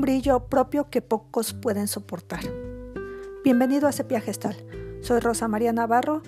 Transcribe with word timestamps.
brillo 0.00 0.46
propio 0.46 0.88
que 0.88 1.02
pocos 1.02 1.52
pueden 1.52 1.88
soportar. 1.88 2.40
Bienvenido 3.44 3.86
a 3.86 3.92
Sepia 3.92 4.18
Gestal. 4.18 4.56
Soy 5.02 5.20
Rosa 5.20 5.46
María 5.46 5.74
Navarro 5.74 6.22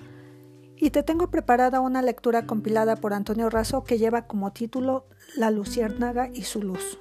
y 0.76 0.90
te 0.90 1.02
tengo 1.02 1.30
preparada 1.30 1.80
una 1.80 2.02
lectura 2.02 2.46
compilada 2.46 2.96
por 2.96 3.14
Antonio 3.14 3.48
Razo 3.48 3.82
que 3.82 3.96
lleva 3.96 4.26
como 4.26 4.52
título 4.52 5.06
La 5.36 5.50
Luciérnaga 5.50 6.28
y 6.34 6.42
su 6.42 6.60
luz. 6.60 6.98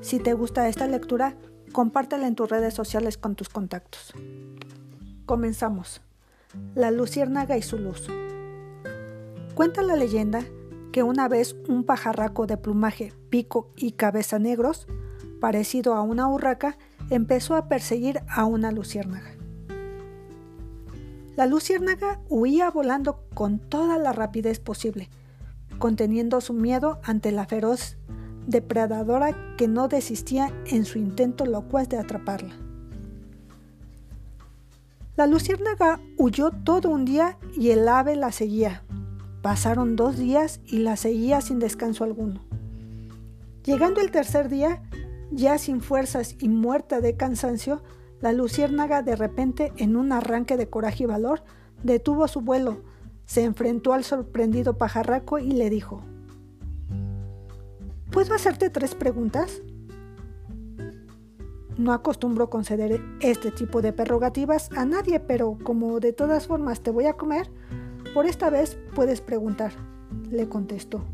Si 0.00 0.18
te 0.18 0.32
gusta 0.32 0.68
esta 0.68 0.88
lectura, 0.88 1.36
compártela 1.72 2.26
en 2.26 2.34
tus 2.34 2.50
redes 2.50 2.74
sociales 2.74 3.16
con 3.16 3.36
tus 3.36 3.48
contactos. 3.48 4.12
Comenzamos. 5.24 6.00
La 6.74 6.90
Luciérnaga 6.90 7.56
y 7.56 7.62
su 7.62 7.78
luz. 7.78 8.08
Cuenta 9.54 9.82
la 9.82 9.94
leyenda 9.94 10.42
que 10.90 11.04
una 11.04 11.28
vez 11.28 11.54
un 11.68 11.84
pajarraco 11.84 12.48
de 12.48 12.56
plumaje, 12.56 13.12
pico 13.30 13.70
y 13.76 13.92
cabeza 13.92 14.40
negros, 14.40 14.88
parecido 15.40 15.94
a 15.94 16.02
una 16.02 16.28
urraca, 16.28 16.76
empezó 17.10 17.56
a 17.56 17.68
perseguir 17.68 18.20
a 18.28 18.44
una 18.44 18.70
luciérnaga. 18.70 19.30
La 21.36 21.46
luciérnaga 21.46 22.20
huía 22.28 22.70
volando 22.70 23.24
con 23.34 23.58
toda 23.58 23.98
la 23.98 24.12
rapidez 24.12 24.60
posible, 24.60 25.08
conteniendo 25.78 26.40
su 26.40 26.52
miedo 26.52 27.00
ante 27.02 27.32
la 27.32 27.46
feroz 27.46 27.96
depredadora 28.46 29.56
que 29.56 29.66
no 29.66 29.88
desistía 29.88 30.52
en 30.66 30.84
su 30.84 30.98
intento 30.98 31.46
locuaz 31.46 31.88
de 31.88 31.98
atraparla. 31.98 32.54
La 35.16 35.26
luciérnaga 35.26 36.00
huyó 36.18 36.50
todo 36.50 36.90
un 36.90 37.04
día 37.04 37.38
y 37.56 37.70
el 37.70 37.88
ave 37.88 38.16
la 38.16 38.32
seguía, 38.32 38.82
Pasaron 39.42 39.96
dos 39.96 40.18
días 40.18 40.60
y 40.66 40.78
la 40.78 40.96
seguía 40.96 41.40
sin 41.40 41.60
descanso 41.60 42.04
alguno. 42.04 42.42
Llegando 43.64 44.02
el 44.02 44.10
tercer 44.10 44.50
día, 44.50 44.82
ya 45.30 45.58
sin 45.58 45.80
fuerzas 45.80 46.36
y 46.38 46.48
muerta 46.48 47.00
de 47.00 47.16
cansancio, 47.16 47.82
la 48.20 48.32
luciérnaga 48.32 49.02
de 49.02 49.16
repente, 49.16 49.72
en 49.76 49.96
un 49.96 50.12
arranque 50.12 50.56
de 50.56 50.68
coraje 50.68 51.04
y 51.04 51.06
valor, 51.06 51.42
detuvo 51.82 52.28
su 52.28 52.40
vuelo, 52.40 52.82
se 53.24 53.44
enfrentó 53.44 53.92
al 53.92 54.04
sorprendido 54.04 54.76
pajarraco 54.76 55.38
y 55.38 55.52
le 55.52 55.70
dijo, 55.70 56.02
¿Puedo 58.10 58.34
hacerte 58.34 58.70
tres 58.70 58.96
preguntas? 58.96 59.62
No 61.78 61.92
acostumbro 61.92 62.50
conceder 62.50 63.00
este 63.20 63.52
tipo 63.52 63.80
de 63.80 63.92
prerrogativas 63.92 64.68
a 64.76 64.84
nadie, 64.84 65.20
pero 65.20 65.56
como 65.62 66.00
de 66.00 66.12
todas 66.12 66.46
formas 66.46 66.82
te 66.82 66.90
voy 66.90 67.06
a 67.06 67.14
comer, 67.14 67.50
por 68.12 68.26
esta 68.26 68.50
vez 68.50 68.76
puedes 68.94 69.20
preguntar, 69.20 69.72
le 70.30 70.48
contestó. 70.48 71.04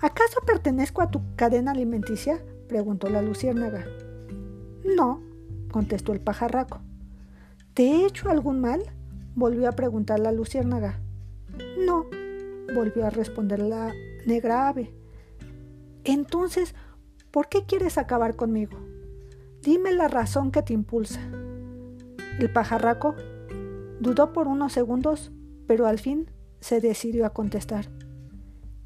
¿Acaso 0.00 0.40
pertenezco 0.46 1.02
a 1.02 1.10
tu 1.10 1.20
cadena 1.36 1.72
alimenticia? 1.72 2.42
preguntó 2.68 3.08
la 3.08 3.22
luciérnaga. 3.22 3.84
No, 4.96 5.22
contestó 5.70 6.12
el 6.12 6.20
pajarraco. 6.20 6.80
¿Te 7.74 7.84
he 7.84 8.06
hecho 8.06 8.30
algún 8.30 8.60
mal? 8.60 8.82
volvió 9.34 9.68
a 9.68 9.72
preguntar 9.72 10.20
la 10.20 10.32
luciérnaga. 10.32 11.00
No, 11.86 12.06
volvió 12.74 13.06
a 13.06 13.10
responder 13.10 13.60
la 13.60 13.92
negra 14.26 14.68
ave. 14.68 14.94
Entonces, 16.04 16.74
¿por 17.30 17.48
qué 17.48 17.64
quieres 17.66 17.98
acabar 17.98 18.36
conmigo? 18.36 18.78
Dime 19.62 19.92
la 19.92 20.08
razón 20.08 20.50
que 20.50 20.62
te 20.62 20.72
impulsa. 20.72 21.20
El 22.38 22.50
pajarraco 22.52 23.14
Dudó 24.00 24.32
por 24.32 24.48
unos 24.48 24.72
segundos, 24.72 25.30
pero 25.66 25.86
al 25.86 25.98
fin 25.98 26.30
se 26.60 26.80
decidió 26.80 27.26
a 27.26 27.34
contestar. 27.34 27.90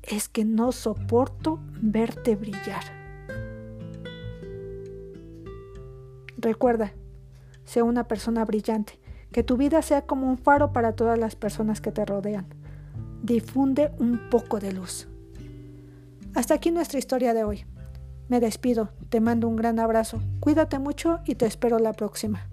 Es 0.07 0.29
que 0.29 0.45
no 0.45 0.73
soporto 0.73 1.61
verte 1.81 2.37
brillar. 2.37 2.85
Recuerda, 6.37 6.93
sea 7.65 7.85
una 7.85 8.07
persona 8.07 8.45
brillante, 8.45 8.99
que 9.33 9.43
tu 9.43 9.57
vida 9.57 9.81
sea 9.81 10.03
como 10.03 10.29
un 10.29 10.37
faro 10.37 10.73
para 10.73 10.93
todas 10.93 11.19
las 11.19 11.37
personas 11.37 11.81
que 11.81 11.91
te 11.91 12.05
rodean. 12.05 12.47
Difunde 13.23 13.93
un 13.99 14.29
poco 14.31 14.61
de 14.61 14.73
luz. 14.73 15.09
Hasta 16.35 16.55
aquí 16.55 16.71
nuestra 16.71 16.99
historia 16.99 17.33
de 17.33 17.45
hoy. 17.45 17.65
Me 18.29 18.41
despido, 18.41 18.91
te 19.09 19.21
mando 19.21 19.49
un 19.49 19.57
gran 19.57 19.79
abrazo, 19.79 20.21
cuídate 20.41 20.79
mucho 20.79 21.21
y 21.25 21.35
te 21.35 21.47
espero 21.47 21.79
la 21.79 21.95
próxima. 21.95 22.47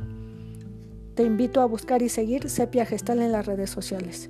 Te 1.16 1.24
invito 1.24 1.62
a 1.62 1.66
buscar 1.66 2.02
y 2.02 2.08
seguir 2.08 2.50
Sepia 2.50 2.86
Gestal 2.86 3.22
en 3.22 3.34
las 3.34 3.46
redes 3.46 3.70
sociales. 3.70 4.30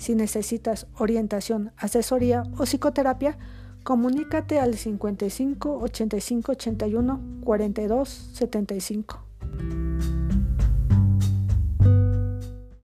Si 0.00 0.14
necesitas 0.14 0.86
orientación, 0.96 1.72
asesoría 1.76 2.44
o 2.56 2.64
psicoterapia, 2.64 3.36
comunícate 3.84 4.58
al 4.58 4.74
55 4.78 5.76
85 5.76 6.52
81 6.52 7.20
42 7.44 8.08
75. 8.32 9.29